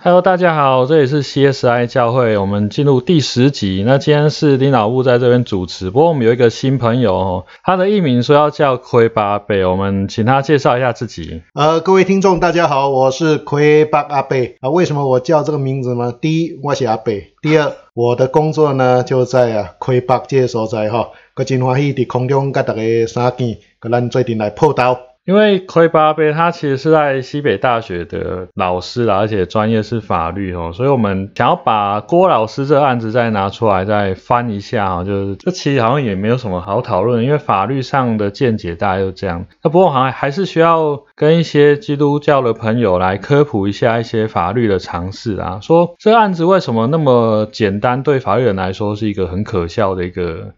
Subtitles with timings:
[0.00, 3.82] Hello，大家好，这里是 CSI 教会，我们进入第十集。
[3.84, 11.42] 那今天是林老布在这边主持，不过我们有一个新朋友哦，他的艺名说要叫魁巴贝，我们请他介绍一下自己。
[11.52, 14.70] 呃，各位听众大家好，我是魁巴阿贝啊。
[14.70, 16.12] 为什么我叫这个名字呢？
[16.12, 21.08] 第一，我是阿贝；第二，我的工作呢就在啊魁巴这个所在哈。
[21.34, 25.07] 我真欢喜伫空中跟大家相见，跟咱最近来破道。
[25.28, 39.44] 因为奎巴贝他其实是在西北大学的老师啦，而且专业是法律哦，所以我们想要把郭老师这个案子再拿出来再翻一下哈，就是这其实好像也没有什么好讨论，因为法律上的见解大概就这样。
[39.62, 50.54] 那不过好像还是需要跟一些基督教的朋友来科普一下一些法律的常识啊，说这案子为什么那么简单，对法律人来说是一个很可笑的一个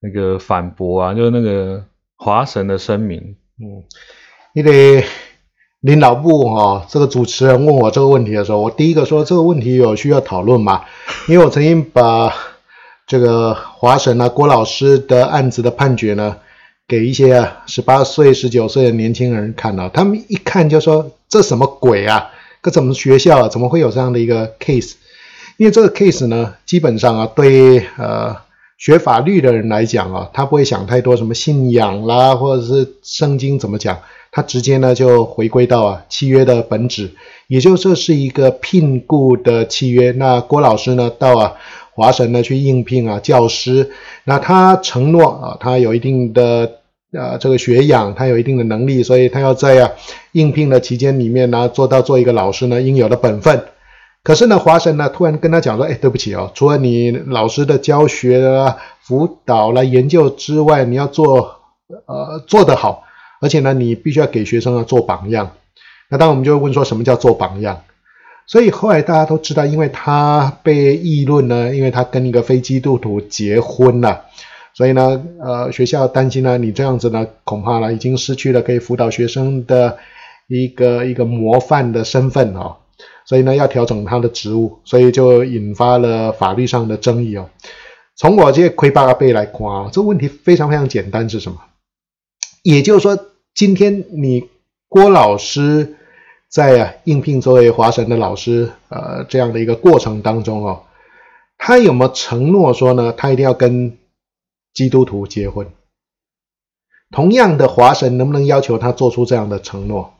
[0.00, 1.82] 那个反驳啊，就是那个
[2.16, 3.34] 华神的声明。
[3.64, 3.84] 嗯，
[4.54, 5.04] 因为
[5.82, 10.82] 林老部哈这个主持人问我这个问题的时候，我第一个说这个问题有需要讨论吗？
[11.28, 12.34] 因为我曾经把
[13.06, 16.38] 这个华神啊郭老师的案子的判决呢，
[16.88, 22.32] 给一些十八岁、十九岁的年轻人看了，他们一看就说这什么鬼啊？
[22.64, 23.48] 这怎么学校啊？
[23.48, 24.94] 怎么会有这样的一个 case？
[25.56, 28.41] 因为这个 case 呢，基本上啊对呃。
[28.82, 34.00] 学法律的人来讲啊，他不会想太多什么信仰啦，或者是圣经怎么讲，
[34.32, 37.12] 他直接呢就回归到啊契约的本质，
[37.46, 40.10] 也就这是一个聘雇的契约。
[40.10, 41.52] 那郭老师呢到啊
[41.92, 43.88] 华神呢去应聘啊教师，
[44.24, 46.68] 那他承诺啊他有一定的
[47.12, 49.92] 呃这个学养，他有一定的能力，所以他要在啊
[50.32, 53.62] 应聘的期间里面呢做到做一个老师呢应有的本分。
[54.24, 61.56] 可是呢，华神呢突然跟他讲说：“哎，对不起哦，除了你老师的教学啊、辅导啦、研究之外，你要做
[62.06, 63.02] 呃做得好，
[63.40, 65.50] 而且呢，你必须要给学生啊做榜样。
[66.08, 67.82] 那当然我们就会问说，什么叫做榜样？
[68.46, 74.26] 所以后来大家都知道，因为他被议论呢，因为他跟一个非基督徒结婚了，
[74.74, 79.98] 所以呢，呃，学校担心呢，你这样子呢，恐怕呢已经失去了可以辅导学生的
[80.46, 82.76] 一个一个模范的身份哦。”
[83.24, 87.48] 所以呢，要调整他的职务，所以就引发了法律上的争议哦。
[88.16, 91.58] 从我这亏巴贝来看啊，这个问题非常非常简单，是什么？
[92.62, 93.18] 也就是说，
[93.54, 94.48] 今天你
[94.88, 95.96] 郭老师
[96.48, 100.84] 在啊应聘作为华神的老师，呃，这样的一个过程当中哦，
[101.58, 103.96] 他有没有承诺说呢，他一定要跟
[104.74, 105.66] 基督徒结婚？
[107.10, 110.14] 同样的，华神能不能要求他做出这样的承诺？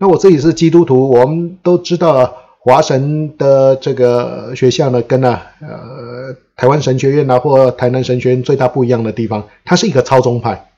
[0.00, 10.68] 那我自己是基督徒，我们都知道华神的这个学校呢，跟啊呃台湾神学院啊或台南神学院最大不一样的地方，它是一个超宗派。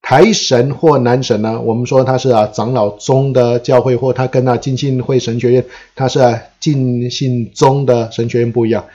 [0.00, 8.86] 台神或南神呢，我们说它是啊长老宗的教会，或它跟啊浸信会神学院，它是啊浸信宗的神学院不一样。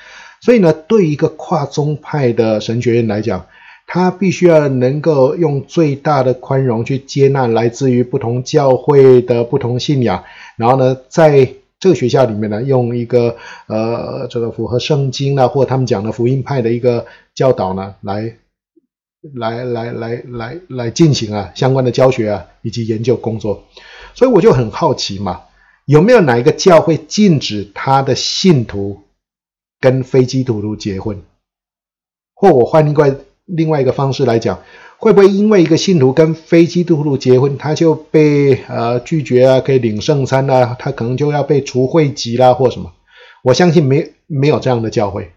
[0.41, 3.45] 所以呢，对一个跨宗派的神学院来讲，
[3.93, 10.23] 他必须要能够用最大的宽容去接纳来自于不同教会的不同信仰，
[10.55, 13.35] 然后呢，在这个学校里面呢，用一个
[13.67, 18.33] 呃这个符合圣经啊，或他们讲的福音派的一个教导呢，来
[19.33, 23.65] 来来来来来进行啊相关的教学啊以及研究工作。
[24.13, 25.41] 所以我就很好奇嘛，
[25.83, 29.01] 有没有哪一个教会禁止他的信徒
[29.81, 31.21] 跟非基督徒结婚？
[32.33, 33.25] 或我换一个。
[33.55, 34.59] 另外一个方式来讲，
[34.97, 42.91] 会不会因为一个信徒跟非基督徒结婚，他就被呃拒绝啊，可以领圣餐啊，他可能就要被除会籍啦，或什么？
[43.43, 45.31] 我相信没没有这样的教会。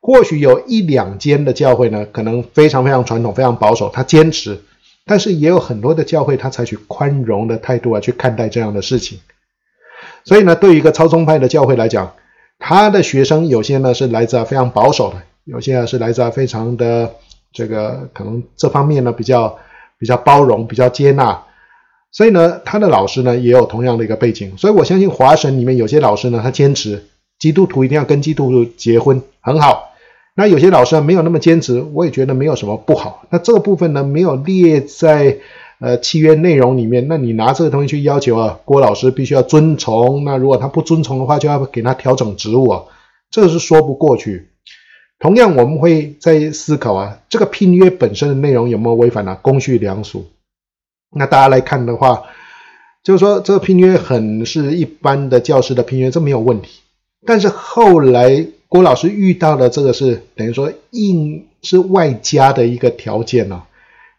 [0.00, 4.60] 或许有一两间的教会呢，可能非常非常传统、非常保守，他坚持。
[5.04, 9.18] 但是也有很多的教会，他采取宽容的态度啊，去看待这样的事情。
[10.24, 12.14] 所以呢，对于一个超宗派的教会来讲，
[12.58, 15.22] 他的学生有些呢是来自非常保守的。
[15.50, 17.10] 有些是来自非常的
[17.52, 19.58] 这个可能这方面呢比较
[19.98, 21.42] 比较包容比较接纳，
[22.12, 27.04] 所以呢他的老师呢也有同样的一个背景，所以我相信华神里面有些老师呢他坚持
[27.38, 29.90] 基督徒一定要跟基督徒结婚很好，
[30.36, 33.26] 那有些老师没有那么坚持，我也觉得没有什么不好。
[33.30, 35.38] 那这个部分呢没有列在
[35.80, 42.82] 呃契约内容里面，那你拿这个东西去要求啊郭老师必须要遵从，那如果他不遵从的话，就要给他调整职务啊，
[43.30, 44.49] 这个是说不过去。
[45.20, 50.24] 同样，我们会在思考啊，这个聘约本身的内容有没有违反了公序良俗？
[51.14, 52.22] 那大家来看的话，
[53.04, 56.80] 就是说这个聘约很是一般的教师的聘约，这没有问题。
[57.26, 63.62] 但是后来郭老师遇到的这个是等于说硬是外加的一个条件呢。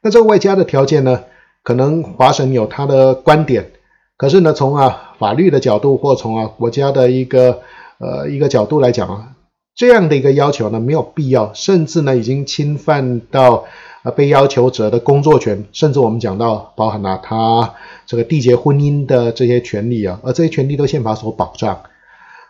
[0.04, 1.24] 那这个外加的条件呢，
[1.64, 3.72] 可能华神有他的观点，
[4.18, 7.62] 可是呢，从啊法律的角度或从啊国家的一个
[7.98, 9.32] 呃一个角度来讲啊，
[9.82, 13.66] 这样的一个要求呢没有必要，甚至呢已经侵犯到
[14.04, 17.74] 啊被要求者的工作权，甚至我们讲到包含了他
[18.06, 21.82] 这个缔结婚姻的这些权利啊，而这些权利都宪法所保障。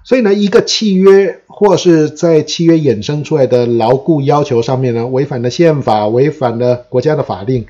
[0.03, 7.65] 所以呢，一个契约或是在契约衍生出来的牢固要求上面呢，违反了宪法，违反了国家的法令。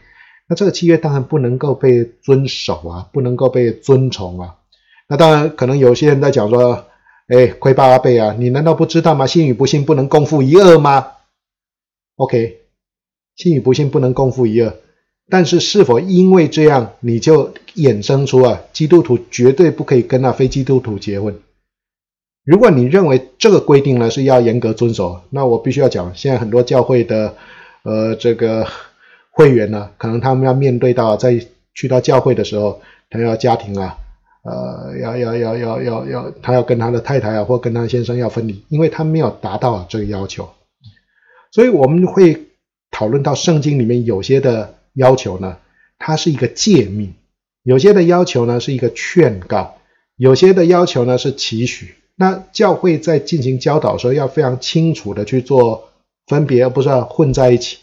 [0.47, 4.55] 那这个契约当然不能够被遵守啊，不能够被遵从啊。
[5.07, 6.85] 那当然，可能有些人在讲说，
[7.33, 9.25] 哎，亏八阿贝啊，你难道不知道吗？
[9.25, 11.07] 信与不信不能共负一二吗
[12.17, 12.59] ？OK，
[13.37, 14.73] 信与不信不能共负一二。
[15.29, 21.39] 但是是否因为这样，你就衍生出啊，基督徒绝对不可以跟那非基督徒结婚？
[22.43, 27.35] 如果你认为这个规定呢是要严格遵守，那我必须要讲，现在很多教会的
[27.83, 28.67] 呃这个。
[29.33, 33.97] 会员呢，可能他们要面对到在去到教会的时候，他要家庭啊，
[34.43, 40.49] 呃，要要要要要要，他要跟他的太太啊，或跟他先生要分离，因为他没有达到这个要求，
[41.51, 42.47] 所以我们会
[42.89, 45.57] 讨论到圣经里面有些的要求呢，
[45.99, 47.09] 它是一个诫命；
[47.63, 49.75] 有些的要求呢是一个劝告；
[50.17, 51.95] 有些的要求呢是期许。
[52.15, 55.89] 那教会在进行教导的时候，要非常清楚的去做
[56.27, 57.77] 分别，而不是混在一起。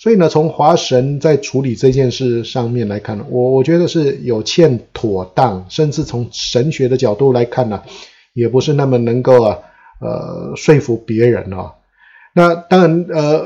[0.00, 7.82] 所以呢，从华神在处理这件事上面来看，我我觉得是有欠妥当，甚至从神学的角度来看呢，
[8.32, 9.58] 也不是那么能够啊，
[10.00, 11.74] 呃，说服别人啊。
[12.32, 13.44] 那当然，呃，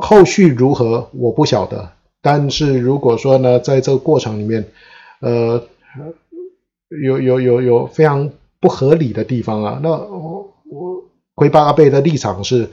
[0.00, 1.90] 后续如何我不晓得。
[2.20, 4.66] 但是如果说呢，在这个过程里面，
[5.20, 5.62] 呃，
[7.04, 11.04] 有有有有非常不合理的地方啊，那我我
[11.36, 12.68] 魁巴阿贝的立场是。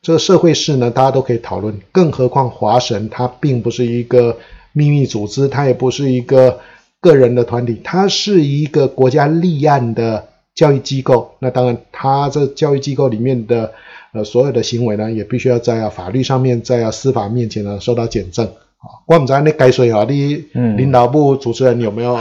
[0.00, 4.36] 这个社会事呢，大家都可以讨论，更何况华神它并不是一个
[4.72, 6.60] 秘密组织，它也不是一个
[7.00, 11.32] 个人的团体，它是一个国家立案的教育机构。
[11.40, 13.72] 那当然，它这教育机构里面的
[14.12, 18.46] 呃所有的行为呢，也必须要在法律上面，在司法面前呢受到检证。
[18.46, 20.44] 啊，我们在那该说啊，你
[20.76, 22.16] 领导部主持人有没有？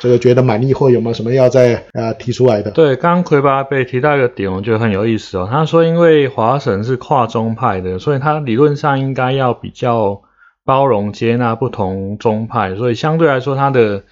[0.00, 2.70] 这个觉得满意或有没有什么要再呃提出来的？
[2.70, 5.46] 对，刚刚魁拔被提到一个点，我觉得很有意思哦。
[5.48, 10.22] 他说，因为华神是跨宗派的，所以他理论上应该要比较
[10.64, 14.04] 包容接纳不同宗派，所以相对来说，他的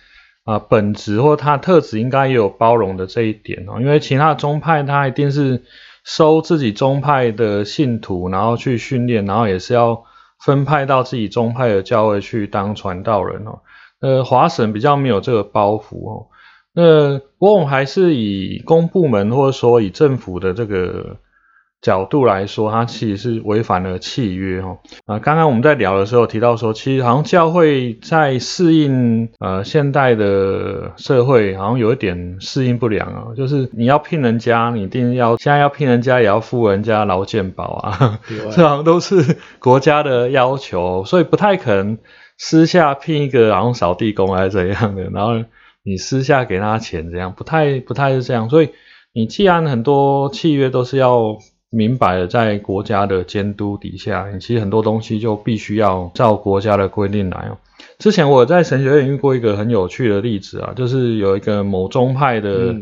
[0.44, 3.81] 啊本质或他特质应该也有包容的这一点哦。
[3.81, 5.62] 因为其他宗派他一定是
[6.05, 10.05] 收自己宗派的信徒，然后去训练，然后也是要
[10.44, 13.61] 分派到自己宗派的教会去当传道人哦。
[14.00, 16.26] 呃，华省比较没有这个包袱哦。
[16.72, 21.16] 那不过我们还是以公部门或者说以政府的这个
[21.80, 24.78] 角度来说，它其实是违反了契约哦。
[25.06, 33.26] 啊，刚刚我们在聊的时候提到说，其实好像教会在适应呃现代的社会，好像有一点适应不良啊。
[33.36, 38.20] 就是你要聘人家，你一定要现在要聘人家，也要付人家劳健保啊，
[38.52, 41.98] 这好像都是国家的要求，所以不太可能。
[42.38, 45.44] 私下聘一个然后扫地工还是怎样的，然后
[45.82, 48.49] 你私下给他钱，这样不太不太是这样。
[48.49, 48.70] 所以
[49.12, 51.37] 你既然很多契约都是要
[51.69, 57.58] 明摆的在国家的监督底下，你其实很多东西就必须要照国家的规定来哦。
[57.99, 62.75] 之前我在神学院遇过一个很有趣的例子啊，就是有一个某宗派的。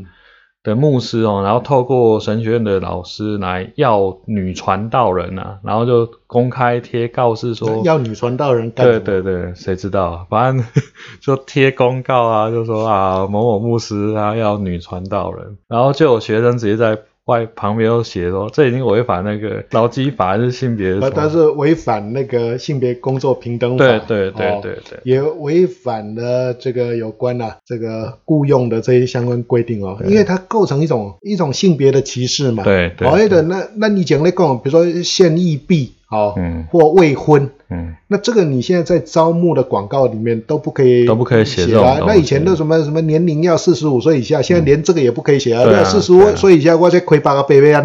[0.67, 8.71] 的牧师哦，然后透过神学院的老师来要女传道人啊，然后就公开贴告示说要女传道人。
[8.73, 10.27] 对对对，谁知道？
[10.29, 10.67] 反正
[11.23, 16.99] 就贴公告啊，就说啊某某牧师他要女传道人，然后就有学生直接在。
[17.27, 20.99] 外旁边都写说，这已经违反那个劳基法还是性别？
[21.15, 23.85] 但是违反那个性别工作平等法。
[23.85, 32.63] 对对对对对，也违反了这个有关啊这个雇佣的这些相关规定哦，因为它构成一种一种性别的歧视嘛。
[32.63, 33.09] 对对。
[33.09, 35.93] 好的，那那你讲那个，比如说现役币。
[36.09, 41.99] 好，嗯，或未婚，嗯，那这个你现在在招募的广告里面都不可以，都不可以写啊。
[42.07, 45.63] 那以前的什么什么年龄要四十五岁以下，现在连这个也不可以写啊。
[45.65, 47.83] 要四十五岁以下，我再亏八个 baby 啊，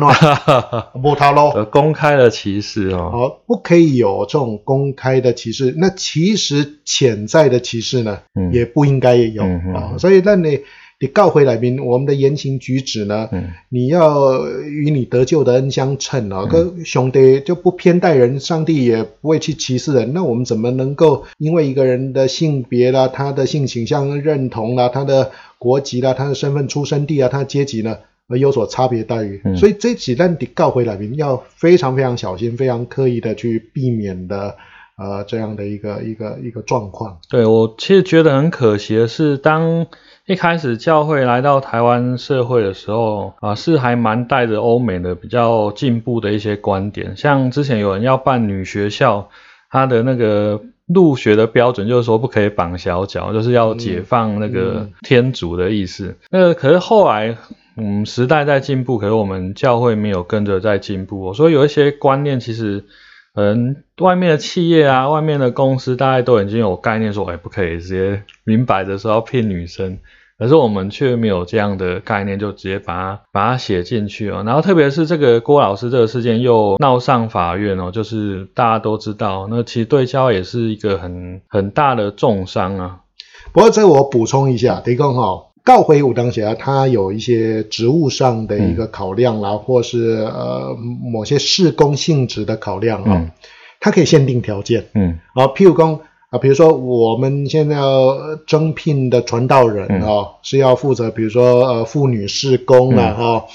[1.02, 1.66] 不掏喽。
[1.72, 5.74] 公开的歧视哦，好，不可以有这种公开的歧视。
[5.78, 8.20] 那其实潜在的歧视呢，
[8.52, 9.98] 也不应该有啊。
[9.98, 10.60] 所以那你。
[11.02, 13.28] 你告回来宾，我们的言行举止呢？
[13.32, 20.14] 嗯，你要与你得救的恩相称啊，跟兄弟就不偏待人，上帝也不会去歧视人。
[20.14, 29.42] 那我们怎么能够因为一个人的性别啦、他的性倾向认同啦、他的国籍啦、他的身份出生地啊、他的阶级呢，而有所差别待遇？
[29.58, 34.56] 所以这几段你告回来宾要非常非常小心，非常刻意的去避免的，
[35.00, 37.18] 呃，这样的一个一个一个状况。
[37.28, 39.88] 对我其实觉得很可惜的是，当
[40.28, 49.30] 一开始教会来到台湾社会的时候啊，是还蛮带着欧美的比较进步的一些观点，像之前有人要办女学校，
[49.70, 56.16] 他的那个入学的标准就是说不可以绑小脚，就是要解放那个天主的意思。
[56.30, 57.36] 那可是后来，
[57.76, 62.86] 嗯，时代在进步，可是我们教会没有跟着在进步，所以有一些观念其实。
[63.34, 70.00] 嗯，外面的企业啊，外面的公司，大概都已经有概念说，哎，不可以直接明摆着说要骗女生，
[70.38, 74.44] 可是我们却没有这样的概念，就直接把它把它写进去哦。
[74.46, 83.00] 然后特别是这个郭老师这个事件又闹上法院哦，就是大家都知道，那其实对焦也是一个很很大的重伤啊。
[83.54, 85.51] 不过这我补充一下，提供哈。
[85.64, 93.32] 告回武当侠，它有一些职务上的一个考量啦，或是呃某些事工性质的考量啊，
[93.80, 96.00] 它可以限定条件，嗯，啊，譬如讲
[96.32, 103.46] 啊，比如说我们现在要征聘的传道人啊，是要负责比如说呃妇女事工啊，哈，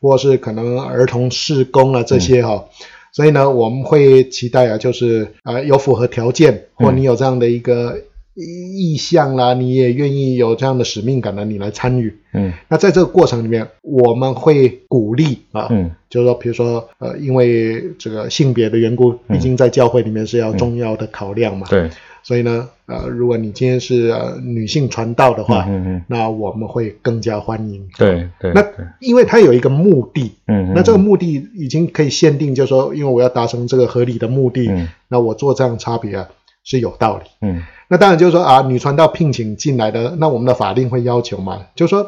[0.00, 2.64] 或是可能儿童事工啊这些哈，
[3.12, 7.96] 所以呢，我们会期待啊，就是啊有符合条件，或你有这样的一个。
[8.36, 11.44] 意向啦，你也愿意有这样的使命感呢？
[11.44, 21.88] 你来参与，嗯，那在这个过程里面，我们会鼓励啊，嗯，就是说，比如说，呃，因为这个性别的缘故，毕竟在教会里面是要重要的考量嘛，对，
[22.22, 24.12] 所以呢，呃，如果你今天是
[24.44, 28.62] 女性传道的话，嗯嗯，那我们会更加欢迎，对对，那
[29.00, 36.28] 因为它有一个目的，嗯，那这个目的已经可以限定，就是说，因为我要达成这个合理的目的，嗯，那我做这样差别啊
[36.66, 37.62] 是有道理，嗯。
[37.88, 41.60] 那当然就是说啊，女传道聘请进来的，那我们的法令会要求嘛？
[41.76, 42.04] 就是说，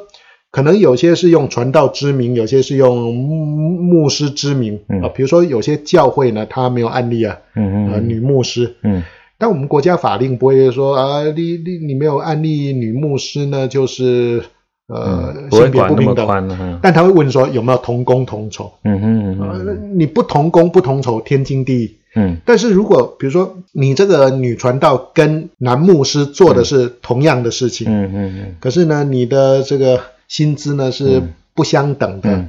[0.51, 5.07] 可能有些是用传道之名，有些是用牧师之名啊。
[5.15, 8.75] 比如说有些教会呢，他没有案例啊，呃，女牧师。
[8.83, 9.05] 嗯。
[9.39, 14.43] 但我们国家法令不会说啊，你你你没有案例女牧师呢，就是
[14.89, 16.81] 呃性别不平等。
[16.83, 18.73] 但他会问说有没有同工同酬？
[18.83, 21.98] 嗯哼嗯你不同工不同酬，天经地义。
[22.15, 31.23] 嗯，但是如果比如说你这个女传道跟男牧师做的是同样的事情，嗯嗯嗯，可是呢，你的这个薪资呢是
[31.55, 32.47] 不相等的，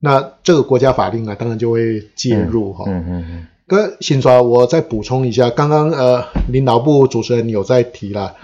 [0.00, 2.84] 那这个国家法令啊，当然就会介入哈。
[2.88, 3.46] 嗯嗯嗯。
[3.66, 8.34] 哥，新刷，我再补充一下，刚刚呃，领导部主持人有在提了，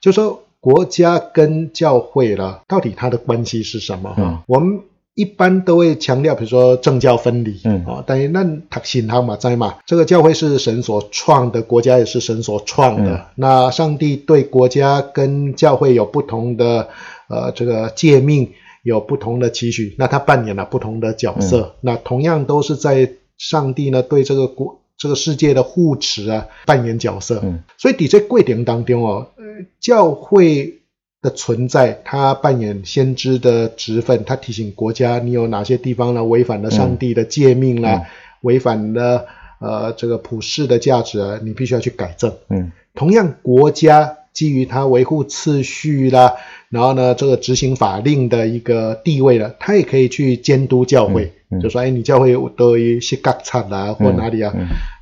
[0.00, 4.42] 就说国家跟教会了，到底它的关系是什么哈？
[4.46, 4.80] 我们。
[5.14, 13.26] 一般都会强调，比如说政教分离，嗯，啊，但是那他信他嘛在嘛，这个教会是神所创的，国家也是神所创的。
[13.34, 16.88] 那上帝对国家跟教会有不同的
[17.28, 18.52] 呃这个诫命，
[18.82, 21.74] 有不同的期许，那他扮演了不同的角色。
[21.82, 27.40] 那同样都是在上帝呢对这个国这个世界的护持啊扮演角色。
[27.42, 29.44] 嗯，所以底在贵典当中哦，呃，
[29.78, 30.78] 教会。
[31.22, 36.24] 的存在，他扮演先知的职分，他提醒国家你有哪些地方呢？
[36.24, 38.02] 违反了上帝的诫命啦，
[38.40, 39.24] 违反了
[39.60, 42.34] 呃这个普世的价值啊，你必须要去改正。
[42.50, 46.32] 嗯，同样国家基于他维护秩序啦，
[46.70, 51.30] 然后呢这个执行法令的一个地位了，他也可以去监督教会，
[51.62, 54.52] 就说哎你教会都一些割差啦或哪里啊，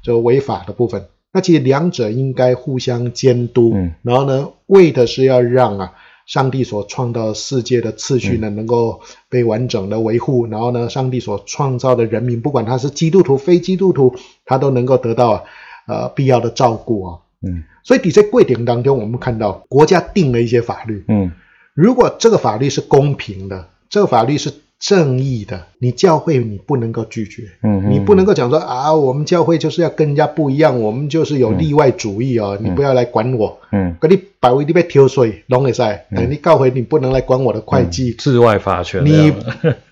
[0.04, 5.94] 就违法的部分，那其实两者应该互相监督，然后呢为的是要让啊。
[6.30, 15.44] 上帝所创造世界的次序呢，能够被完整的维护，然后呢，上帝所创造的人民，不管他是基督徒、非基督徒，他都能够得到
[15.88, 17.18] 呃必要的照顾啊。
[17.42, 21.04] 嗯，所以底在规定当中，我们看到国家定了一些法律。
[21.08, 21.32] 嗯，
[21.74, 24.54] 如果这个法律是公平的，这个法律是。
[24.80, 39.34] 正义的，你教会你不能够拒绝，嗯，你不能够讲说啊，我们教会就是要跟人家不一样，我们就是有例外主义哦，你不要来管我，嗯，可你百位你被抽税，拢会在，你告回你不能来管我的会计，治外法权，你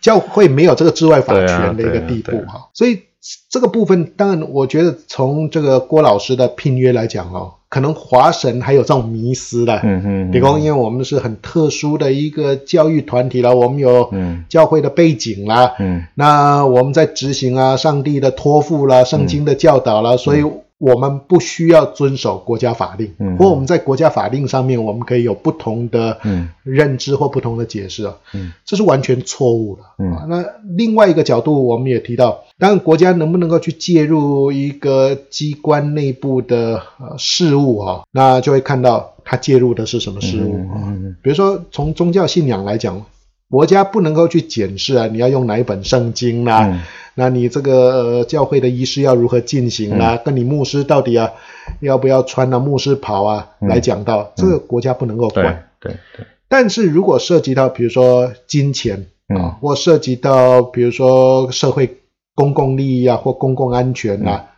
[0.00, 3.02] 教会没有这个治外法权的一个地步哈，所以
[3.50, 7.52] 这个部分，当然我觉得从这个郭老师的聘约来讲哦。
[7.68, 14.10] 可能华神还有这种迷失的，嗯嗯，比方因为我们是很特殊的一个教育团体了，我们有
[14.48, 20.44] 教会的背景啦，嗯，那我们在执行啊上帝的托付啦、圣经的教导啦，所以。
[20.78, 26.18] 我们不需要遵守国家法令，或我们在国家法令上面，我们可以有不同的
[26.62, 28.16] 认知或不同的解释啊，
[28.64, 29.82] 这是完全错误的。
[30.06, 30.24] 啊。
[30.28, 30.44] 那
[30.76, 40.94] 另外一个角度，我们也提到，当然国家能不能够去介入一个机关内部的呃事务啊，那就会看到它介入的是什么事务啊。
[41.22, 43.04] 比如说从宗教信仰来讲，
[43.50, 46.82] 国家不能够去检视啊，你要用哪一本圣经啦。
[47.14, 50.16] 那你这个教会的仪式要如何进行啦？
[50.24, 51.32] 跟你牧师到底啊，
[51.80, 53.50] 要不要穿啊牧师袍啊？
[53.60, 55.70] 来讲到这个国家不能够管。
[55.80, 56.26] 对对。
[56.48, 61.98] 但是如果涉及到比如说金钱嗯啊，或涉及到比如说社会
[62.34, 64.50] 公共利益啊，或公共安全啊，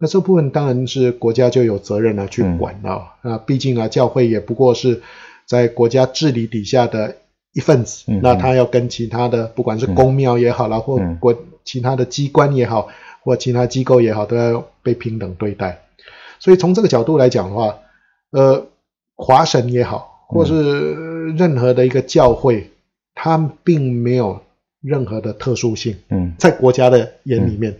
[0.00, 3.38] 那这部分当然是国家就有责任了去管了、啊。
[3.38, 5.02] 毕竟啊，教会也不过是
[5.46, 7.14] 在国家治理底下的
[7.58, 11.34] 一份子，嗯那他要跟其他的不管是公庙也好啦，或嗯国
[11.64, 12.86] 其他的机关也好，
[13.24, 15.80] 或其他机构也好，都要被平等对待。
[16.38, 17.78] 所以从这个角度来讲的话，
[18.30, 18.64] 呃，
[19.16, 22.70] 华神也好，或是任何的一个教会，
[23.12, 24.40] 它并没有
[24.80, 27.76] 任何的特殊性，嗯在国家的眼里面。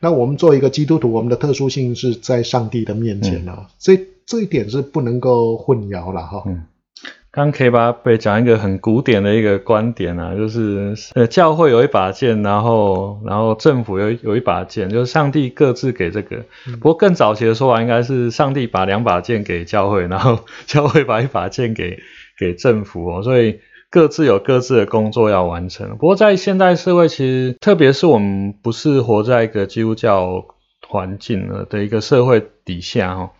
[0.00, 3.96] 那我们作为一个基督徒，我们的特殊性是在上帝的面前啊，这
[4.26, 6.42] 这一点是不能够混淆了哈。
[6.46, 6.64] 嗯。
[7.32, 16.44] 刚 K 八被讲一个很古典的一个观点啊，就是呃教会有一把剑，然后然后政府有有一把剑，就是上帝各自给这个。
[16.80, 22.00] 不过更早期的说法应该是上帝把两把剑给教会，然后 教会把一把剑给
[22.36, 23.60] 给政府哦，所以
[23.90, 25.88] 各自有各自的工作要完成。
[25.90, 30.46] 不过在现代社会，其实特别是我们不是活在一个基督教
[30.88, 33.30] 环境了的一个社会底下哦，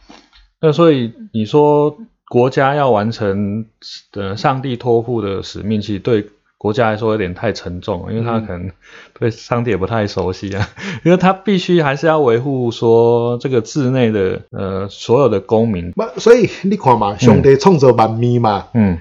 [0.60, 1.98] 那所以你说。
[2.30, 3.66] 国家要完成
[4.12, 8.70] 呃上帝托付的使命，其实对国家来说有点太沉重了，因为他可能
[9.18, 10.68] 对上帝也不太熟悉啊，
[11.02, 15.90] 因为他必须还是要维护说这个治内的呃所有的公民。
[15.90, 18.98] 不，所以你看嘛，上帝创造万物嘛，嗯，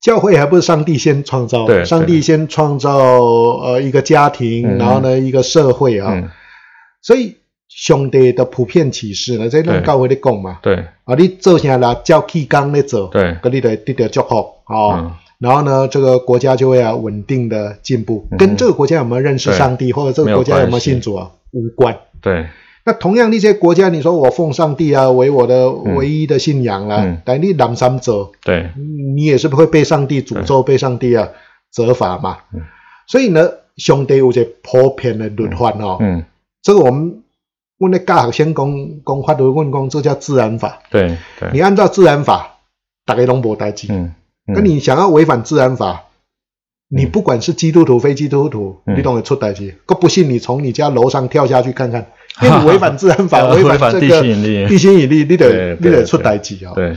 [0.00, 4.78] 教会还不是上帝先创造的，对上帝先创造呃一个家庭，嗯。
[4.78, 6.28] 然后呢一个社会啊，嗯。
[7.02, 7.36] 所以
[7.76, 9.86] 上帝的普遍启示呢，这咱对。
[9.86, 10.76] 教会咧讲嘛，对。
[11.02, 13.34] 啊，你做啥啦，照气纲咧做，对。
[13.42, 14.94] 咁你得得到祝福哦。
[14.96, 15.12] 嗯。
[15.40, 18.38] 然后呢，这个国家就会啊稳定的进步，嗯。
[18.38, 21.98] 跟这个国家有没有认识上帝，或者这个国家有没有信主啊无关。
[22.22, 22.46] 对。
[22.84, 27.20] 那同样那些国家，你说我奉上帝啊为我的唯一的信仰啦、嗯。
[27.24, 28.70] 但你南山走，对。
[29.14, 31.28] 你也是不会被上帝诅咒、被上帝啊
[31.72, 32.38] 责罚嘛。
[32.54, 32.60] 嗯。
[33.08, 36.24] 所以呢，上帝有一个普遍的律法哦，嗯。
[36.62, 37.23] 这个我们
[37.78, 38.66] 问那教学先讲
[39.04, 40.80] 讲法律，问讲这叫自然法。
[40.90, 42.58] 对对，你按照自然法，
[43.04, 43.88] 大概拢无代志。
[43.90, 44.14] 嗯
[44.46, 44.54] 嗯。
[44.54, 46.04] 那你想要违反自然法，
[46.88, 48.96] 你不管是基督徒非基督徒，嗯。
[48.96, 49.74] 你都会出代志。
[49.86, 52.06] 可不信你从你家楼上跳下去看看，
[52.42, 54.68] 因为你违反自然法， 违违反这个心引力。
[54.68, 56.72] 地心引力，你得你得出代志啊。
[56.74, 56.96] 对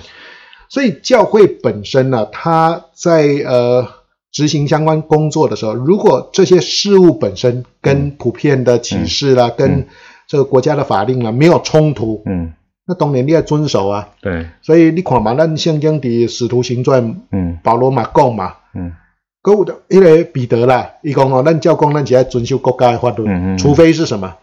[0.69, 3.88] 所以教会本身呢，它在呃
[4.34, 9.88] 执行相关工作的时候，如果这些事物本身跟普遍的启示啦，跟
[10.28, 12.54] 这个国家的法令啦没有冲突，嗯。
[12.86, 14.08] 那当然你要遵守啊。
[14.22, 14.46] 对。
[14.62, 17.58] 所以你看嘛，咱圣经的《使徒行传》，嗯。
[17.63, 18.94] 保罗嘛讲嘛，嗯。
[19.42, 23.58] 购物的迄个彼得啦，伊讲哦，咱教工咱只要遵守国家的法律，嗯嗯嗯。
[23.58, 24.36] 除非是什么？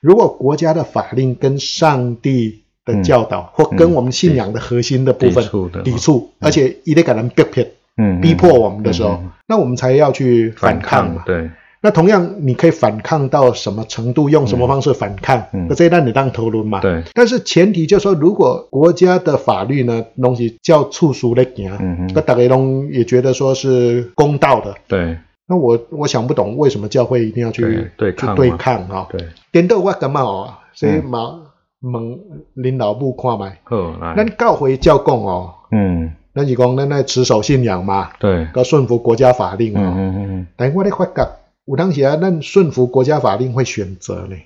[0.00, 7.64] 如果国家的法令跟上帝的教导、或跟我们信仰的核心的部分嗯抵触而且一定给人逼迫、
[7.98, 11.22] 嗯逼迫我们的时候，那我们才要去反反抗嘛。
[11.26, 11.50] 对
[11.82, 15.42] 那同样，你可以反抗到什么程度，用什么方式反抗？
[15.52, 15.66] 嗯。
[15.68, 16.80] 那这一段你当讨论嘛。
[16.80, 17.02] 对。
[17.14, 25.16] 但是前提就是说，如果国家的法律呢，东西叫处属来行，嗯嗯那大家拢也觉得说是公道的，对。
[25.46, 29.06] 那我我想不懂为什么教会一定要去对对抗对抗啊？
[29.10, 29.26] 对。
[29.50, 31.04] 颠倒我感觉哦，所以嗯。
[31.06, 31.40] 嘛
[31.80, 32.18] 问
[32.56, 34.14] 恁老母看卖，好来。
[34.14, 36.12] 咱教会教讲哦，嗯。
[36.34, 38.46] 咱是讲咱来持守信仰嘛，对。
[38.54, 39.94] 要顺服国家法令嗯哦。
[39.96, 40.46] 嗯嗯。
[40.56, 41.26] 但我咧发觉，
[41.70, 44.36] 有当时啊，咱顺服国家法令会选择呢。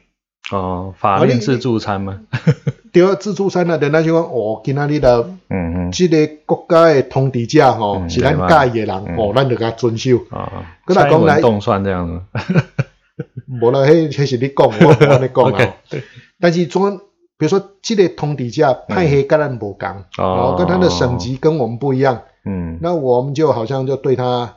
[0.52, 2.20] 哦法令自助餐吗？
[2.92, 10.18] 第二自助餐啊，人家就讲哦，今仔日的嗯嗯这个国家的通知者吼，嗯是咱对嘛介意的人嗯哦，咱就甲遵守。
[10.28, 12.20] 啊，跟他讲来蔡英文动算这样子，
[13.48, 15.74] 无啦，迄迄是你讲，我 无安尼讲啊。
[16.38, 16.98] 但是总，
[17.38, 24.56] 比如说这个通知者派系跟咱无共，哦，跟他的省级跟我们不一样，嗯那我们就好像就对他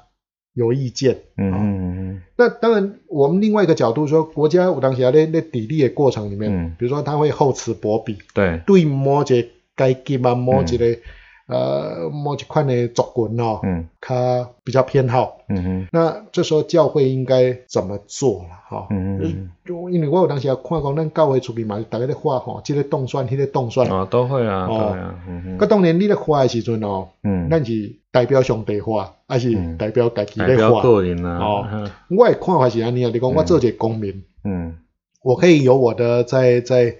[0.58, 1.16] 有意见。
[1.38, 6.76] 嗯嗯那当然，我们另外一个角度说，国家有当时在咧咧砥砺的过程里面，嗯。
[6.80, 8.60] 比如说他会厚此薄彼，对。
[8.66, 10.98] 对某一个阶级啊，某一个、
[11.48, 13.88] 呃某一款的族群哦，嗯。
[14.02, 15.38] 他比较偏好。
[15.50, 15.88] 嗯哼。
[15.92, 18.88] 那这时候教会应该怎么做了哈？
[18.92, 23.88] 嗯嗯就因为我有当时也看讲，咱教会出去嘛，大家咧画吼，这个动算，那、个动算。
[23.90, 24.92] 哦都会啊哦。
[24.92, 27.50] 对啊嗯那、哼当年，你咧画的时阵哦，嗯。
[27.50, 29.78] 咱是代表上帝画，还是嗯。
[29.78, 30.82] 代表家己代表咧画？
[30.82, 31.90] 个人啊哦。
[32.10, 34.78] 我的看法是安尼啊，你讲我做一个公民，嗯。
[35.24, 36.96] 我可以有我的在在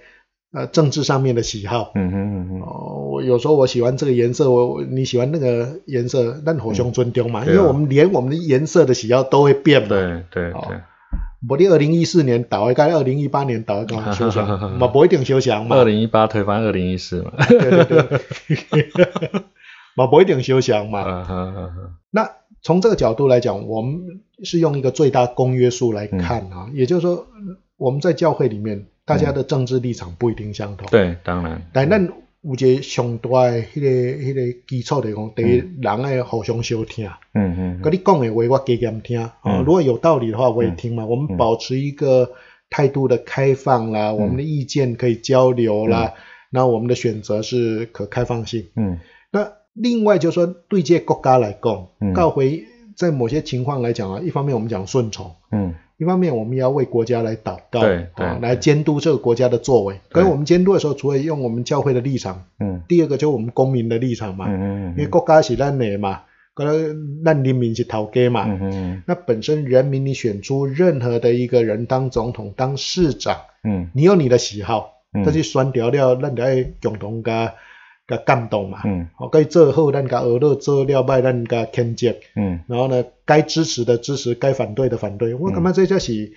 [0.52, 1.92] 呃政治上面的喜好。
[1.94, 9.88] 嗯哼嗯哼哦，我有时候我喜欢这个颜色，我我你喜欢那个颜色，那互相尊重嘛，因为我们连我们的颜色的喜好都会变嘛。
[9.88, 10.76] 对对哦对
[11.48, 15.76] 无你二零一四年倒一跟二零一八年倒一个休想，嘛不一定休想嘛。
[15.76, 18.90] 二零一八推翻二零一四嘛对对对，
[19.94, 21.86] 嘛不一定休想嘛。
[22.10, 22.28] 那
[22.60, 24.00] 从这个角度来讲，我们
[24.42, 27.26] 是用一个最大公约数来看嗯啊，也就是说，
[27.76, 30.86] 我们在教会里面，大家的政治立场不一定相同。
[30.90, 32.08] 对，当然，但咱
[32.42, 37.08] 有一个上大的迄、个迄、个基础就是讲，第一，人爱互相相听。
[37.34, 39.20] 嗯嗯跟你讲的话，我加减听。
[39.24, 41.04] 哦嗯，如果有道理的话，我也听嘛。
[41.06, 42.30] 我们保持一个
[42.70, 46.12] 态度的开放啦，我们的意见可以交流啦，
[46.50, 48.66] 那我们的选择是可开放性。
[48.76, 48.98] 嗯
[49.30, 52.64] 那另外就是说，对这国家来讲，嗯告回
[52.96, 59.98] 在某些情况来讲啊，一方面我们讲顺从，嗯一方面我们要为国家来祷告，对对啊，来监督这个国家的作为。
[60.10, 62.80] 可是我们监督的时候，除了用我们教会的立场，嗯。
[62.88, 66.22] 第二个就是我们公民的立场嘛，嗯因为国家是咱的嘛，
[66.54, 68.44] 可能咱人民是头家嘛。
[68.46, 73.90] 嗯嗯那本身人民你选出任何的一个人当总统、当市长，嗯。
[73.92, 77.54] 你有你的喜好，嗯但是选掉了，咱得要共同甲
[78.08, 78.80] 甲感动嘛。
[78.84, 82.16] 嗯，该做好，咱甲学乐做了歹，咱甲谴责。
[82.34, 85.34] 嗯然后呢，该支持的支持，该反对的反对。
[85.34, 86.32] 我感觉这就是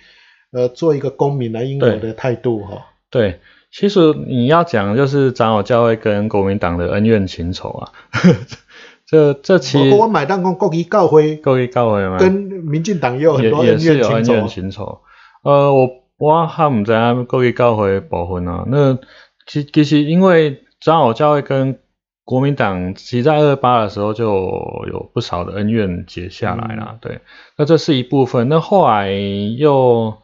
[0.52, 2.86] 呃，做一个公民来应有的态度哈。
[3.10, 7.92] 对，其实你要讲就是长老教会跟国民党的恩怨情仇啊，
[9.06, 14.46] 这这其实我买单讲国旗教会各位教会嘛，跟民进党也有很多恩怨情恩怨仇。
[14.48, 15.00] 情仇。
[15.42, 18.64] 呃，我我还唔知影各位教会部分啊。
[18.68, 18.98] 那
[19.46, 21.78] 其其实因为长老教会跟
[22.24, 24.34] 国民党，其实在二八的时候就
[24.88, 26.96] 有不少的恩怨结下来啦。
[27.00, 27.20] 对，
[27.56, 28.48] 那这是一部分。
[28.48, 30.14] 那后来又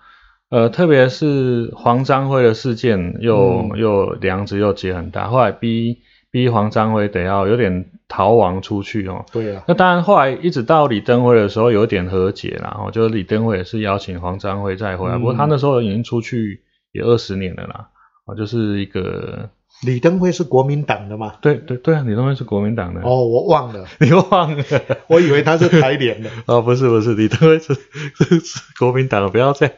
[0.51, 5.99] 呃，特别是黄章辉的事件又，又、梁子又结很大，后来逼
[6.31, 9.27] 逼黄章辉得要有点逃亡出去哦。
[9.31, 12.71] 对啊，那当然，后来一直到李登辉的时候，有点和解啦。
[12.75, 17.89] 然后就是李登辉也是邀请黄章辉再回来，嗯不过他那时候已经出去也二十年了啦。
[18.25, 19.51] 哦，就是一个
[19.85, 21.37] 李登辉是国民党的嘛？
[21.41, 24.65] 对对对啊，李登辉是国民党的，哦，我忘了， 你忘了？
[25.07, 26.29] 我以为他是台联的。
[26.47, 29.75] 哦，不是不是，李登辉是是是国民党的，不要这样。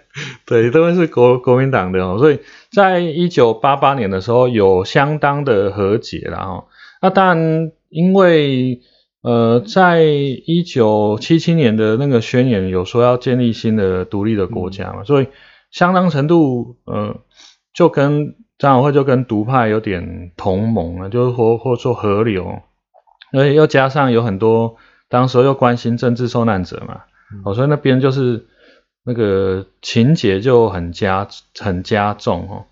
[0.46, 2.38] 对，李登辉是国国民党的哦，所以
[2.72, 6.64] 在一九八八年的时候有相当的和解了哦。
[7.02, 8.80] 那当然，因为
[9.22, 15.26] 呃，在一九七七年的那个宣言有说要建立新的独立的国家嘛，所以
[15.70, 17.20] 相当程度呃，
[17.74, 22.60] 就跟张友会就跟独派有点同盟了，就是或或说合流，
[23.32, 24.76] 而且又加上有很多
[25.08, 27.00] 当时候又关心政治受难者嘛，
[27.32, 28.46] 嗯哦，所以那边就是
[29.02, 31.26] 那个情节就很加
[31.58, 32.66] 很加重哦。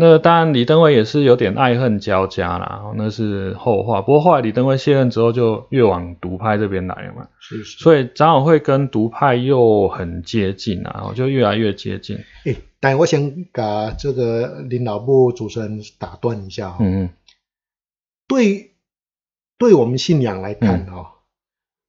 [0.00, 4.00] 那当然，李登辉也是有点爱恨交加啦，哦那是后话。
[4.00, 7.82] 不过后来李登辉卸任之后，就越往独派这边来了嘛，是是。
[7.82, 12.16] 所以长老会跟独派又很接近啊，哦就越来越接近。
[12.44, 17.10] 诶，但我想把这个林老部主持人打断一下哈、嗯嗯。
[18.26, 18.72] 对，
[19.58, 21.14] 对我们信仰来看哈、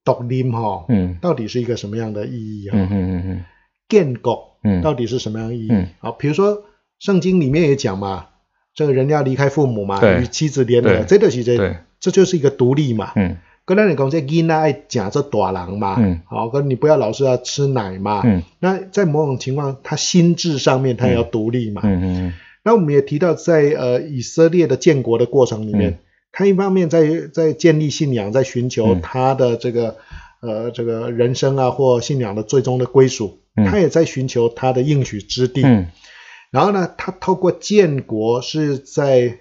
[0.04, 1.18] 独立哈，嗯。
[1.20, 2.76] 到底是一个什么样的意义啊？
[2.76, 3.44] 嗯嗯嗯
[3.88, 4.82] 建国嗯。
[4.82, 5.68] 到底是什么样的意义？
[5.70, 5.88] 嗯。
[6.00, 6.64] 好，比如说
[6.98, 8.28] 圣经里面也讲嘛，
[8.74, 13.12] 这个人要离开父母嘛，与妻子联合，这就是这，这就是一个独立嘛。
[13.16, 13.38] 嗯
[13.70, 18.20] 跟咱来讲，这囡仔爱讲这大人嘛，嗯好，跟你不要老是要吃奶嘛。
[18.24, 21.80] 嗯那在某种情况，他心智上面他也要独立嘛。
[21.84, 22.32] 嗯嗯
[22.64, 25.98] 那我们也提到在，呃以色列的建国的过程里面，嗯
[26.32, 29.94] 他一方面在在建立信仰，在寻求嗯他的这个、
[30.40, 35.62] 呃这个人生啊或信仰的最终的归属，嗯他也在寻求他的应许之地。
[35.64, 35.86] 嗯
[36.50, 39.38] 然后呢，他透过建国是在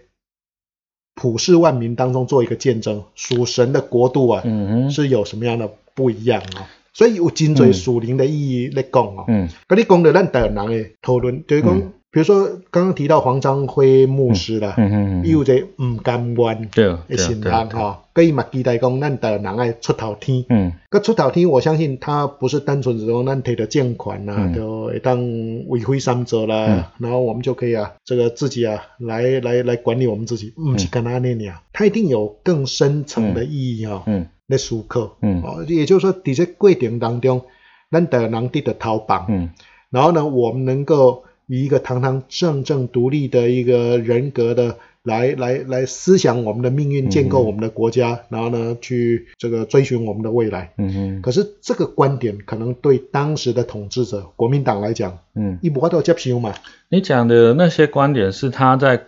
[1.19, 9.25] 普世万民当中做一个见证，属神的国度啊、嗯是有什么样的不一样啊、所以有真侪属灵的意义来讲哦。
[9.27, 9.49] 嗯。
[9.67, 20.43] 跟你讲的咱台湾人的讨论，就是讲，嗯比如说刚刚提到黄章辉牧师啦，嗯嗯，伊有一个唔甘愿对的心人吼，佮伊嘛期待讲咱台湾人爱出头天。
[20.50, 20.74] 嗯。
[20.89, 24.54] 佮出头天，我相信他不是单纯只说咱摕到建款呐、嗯。
[24.56, 25.19] 就会当
[25.67, 34.26] 为非三者啦，然后我们就可以啊，这个自己啊来来来管理我们自己，不是干那那样，他一定有更深层的意义哈、嗯。
[34.48, 35.15] 来思考。
[35.22, 35.43] 嗯。
[35.43, 37.43] 哦，也就是说，伫这过程当中，
[37.91, 39.52] 咱台湾人得到逃榜，嗯。
[39.91, 50.71] 然后呢，我们能够以一个堂堂正正独立的一个人格的来来来思想我们的命运，建构嗯我们的国家，然后呢，去这个追寻我们的未来。
[50.77, 56.53] 嗯可是这个观点可能对当时的统治者国民党来讲，嗯，一无法度接受嘛。
[56.89, 59.01] 你讲的那些观点是他在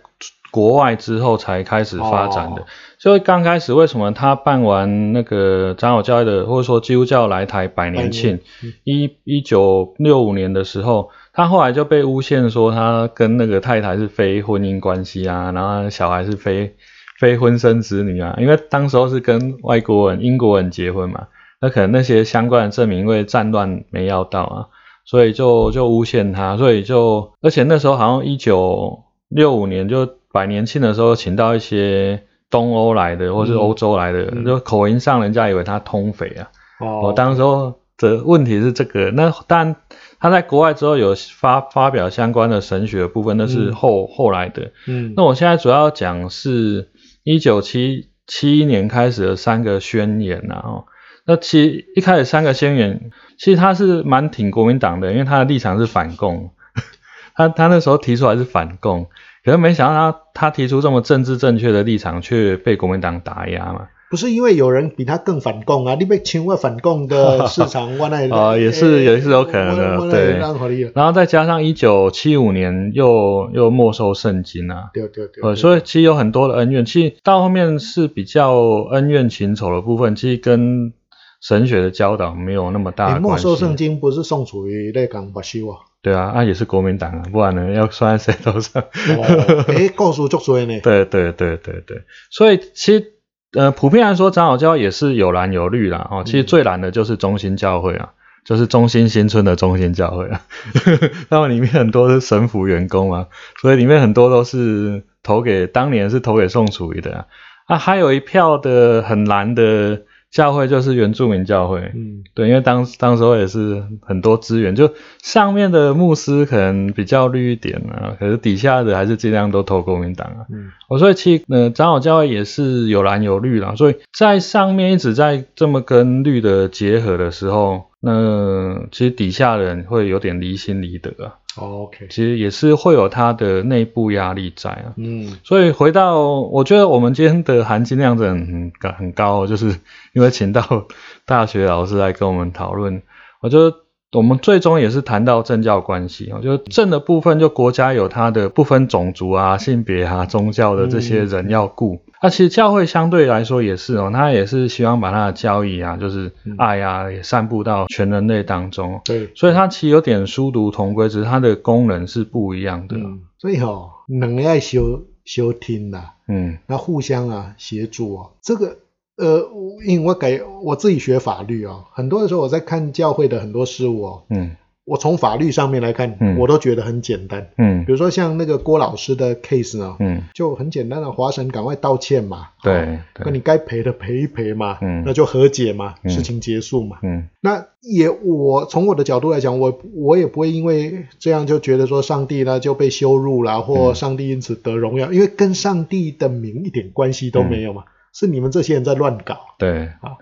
[0.50, 2.62] 国外之后才开始发展的。
[2.62, 2.66] 哦
[3.02, 8.38] 所以刚开始为什么他办完那个长老教会的，或者说基督教来台百年庆，
[8.84, 16.74] 一一九六五年的时候，他后来就被诬陷说他跟那个太太是非婚姻关系啊，然后小孩是非
[17.18, 21.28] 非婚生子女啊，因为当时候是跟外国人、英国人结婚嘛，
[21.60, 24.66] 那可能那些相关的证明因为战乱没要到啊，
[25.04, 36.50] 所以就就诬陷他，所以就而且那时候好像一九六五年就百年庆的时候，请到一些东欧来的或是欧洲来的，就口音上人家以为他通匪啊。
[36.80, 39.76] 哦，当时候的问题是这个，那但
[40.22, 44.70] 他在国外之后有发发表相关的神学部分，那是后后来的。
[44.86, 46.92] 嗯，那我现在主要讲是
[47.24, 50.84] 一九七七一年开始的三个宣言呐，哦，
[51.26, 56.52] 那其一开始三个宣言，其实他是蛮挺国民党的，因为他的立场是反共，
[57.34, 59.08] 他他那时候提出来是反共，
[59.44, 63.88] 可是没想到他他提出这么政治正确的立场，却被国民党打压嘛。
[64.12, 69.74] 不是因为有人比他更反共啊，你被侵犯反共的 市场，我那啊也是也是有可能
[70.06, 70.90] 的，对。
[70.94, 75.56] 然后再加上一九七五年又又没收圣经啊，对对对。
[75.56, 78.52] 所以其实有很多的恩怨，其实到后面是比较
[78.90, 80.92] 恩怨情仇的部分，其实跟
[81.40, 83.46] 神学的教导没有那么大的关系。
[83.46, 85.78] 没收圣经不是宋楚瑜在讲不修啊？
[86.02, 88.84] 对啊，那也是国民党啊，不然呢要算在谁头上？
[89.68, 90.80] 哎，告诉足多呢。
[90.82, 93.14] 对对对对对，所以其实。
[93.54, 96.08] 呃，普遍来说，长老教也是有蓝有绿啦。
[96.10, 98.10] 哦，其实最蓝的就是中心教会啊，
[98.44, 100.40] 就是中心新村的中心教会啊。
[101.28, 103.26] 他们里面很多是神府员工啊，
[103.60, 107.26] 所以里面很多都是投给当年是投给宋楚瑜的
[107.66, 107.78] 啊。
[107.78, 110.02] 还有一票的很蓝的。
[110.32, 114.90] 教会就是原住民教会，嗯，对，因为当当时候也是很多资源，就
[115.22, 131.36] 上面的牧师可能比较绿一点啊，可是底下的还是尽量都投国民党啊，嗯，我所以其实呃长老教会也是有蓝有绿啦，所以在上面一直在这么跟绿的结合的时候，那其实底下人会有点离心离德啊。
[131.56, 139.76] OK，其实也是会有它的内部压力在啊，嗯，所以回到我觉得我们今天的含金量真的很高很高，就是
[140.14, 140.86] 因为请到
[141.26, 143.02] 大学老师来跟我们讨论，
[143.40, 143.76] 我觉得
[144.12, 152.02] 我们最终也是谈到政教关系啊，就政的部分就国家有它的不分种族啊、性别啊、宗教的这些人要顾。
[152.22, 159.00] 那其实教会相对来说也是哦，他也是希望把他的教义啊，就是爱啊，也散布到全人类当中。
[159.04, 162.96] 对，所以他其实有点殊途同归，只是他的功能是不一样的。
[163.38, 168.76] 所以哦，能爱修修听呐，嗯，那互相啊协助啊，这个
[169.16, 169.48] 呃，
[169.84, 174.56] 因为我给我自己学法律哦，很多的时候我在看教会的很多事物哦，嗯。
[174.84, 177.50] 我从法律上面来看，我都觉得很简单。
[177.56, 199.36] 嗯，比如说像那个郭老师的 case 呢，嗯，就很简单的，华神赶快道歉嘛，对，那你该赔的赔一赔嘛，嗯，那就和解嘛，事情结束嘛，嗯，那也我从我的角度来讲，我我也不会因为这样就觉得说上帝呢就被羞辱了，或上帝因此得荣耀，因为跟上帝的名一点关系都没有嘛，是你们这些人在乱搞。
[199.58, 200.18] 对，好，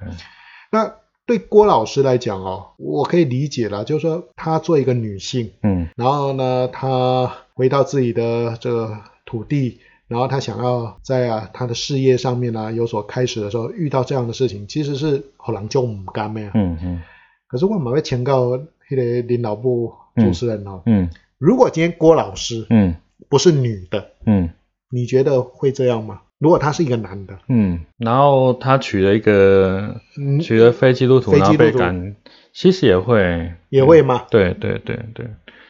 [0.70, 0.96] 那。
[1.30, 16.50] 对郭老师来讲哦，我可以理解了，就是说她做一个女性，嗯，然后呢，她回到自己的这个土地，然后她想要在啊她的事业上面呢有所开始的时候，遇到这样的事情，其实是可能就唔甘咩？
[16.52, 17.02] 嗯嗯。
[17.46, 22.96] 可是我马上请告迄个领导部主持人哦，嗯，如果今天郭老师，嗯，
[23.28, 24.50] 不是女的，嗯，
[24.90, 26.22] 你觉得会这样吗？
[26.40, 30.00] 如果他是一个男的，嗯，然后他娶了一个，
[30.40, 32.16] 娶了非基督徒，然后被赶，
[32.52, 34.24] 其实也会，也会吗？
[34.30, 35.26] 对对对对，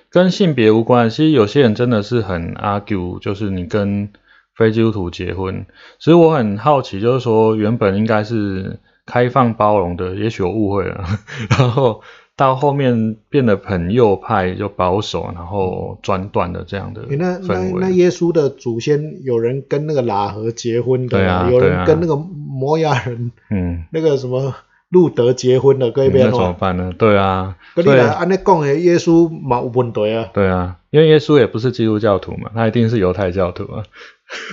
[0.08, 1.10] 跟性别无关。
[1.10, 4.08] 其实有些人真的是很 argue，就是你跟
[4.56, 5.66] 非基督徒结婚。
[5.98, 11.04] 其实我很好奇，就是说原本应该是开放包容的，也许我误会了，
[11.58, 12.00] 然后。
[12.40, 24.54] 到后面变得很右派，就保守，然后专断的这样的那那那耶稣的祖先有人跟那个拉合结婚的，有人跟那个摩亚人，嗯，那个什么
[24.88, 26.94] 路德结婚的，各位那怎么办呢？
[26.96, 30.30] 对啊，跟你来按那讲的耶稣冇问题啊。
[30.32, 33.84] 对啊，因为耶稣也不是基督教徒嘛，他一定是犹太教徒啊。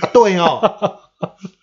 [0.02, 0.60] 啊，对哦。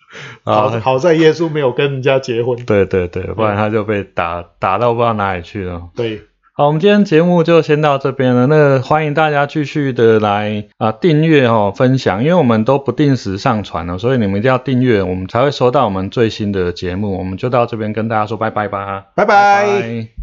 [0.46, 5.82] 好好在耶稣没有跟人家结婚，对对对，不然他就被打打到不知道哪里去了。
[5.96, 8.46] 对，好，我们今天节目就先到这边了。
[8.46, 17.18] 那欢迎大家继续的来啊订阅哦，分享，因为我们都不定时上传了，所以你们一定要订阅，我们才会收到我们最新的节目。
[17.18, 20.16] 我们就到这边跟大家说拜拜吧，拜拜。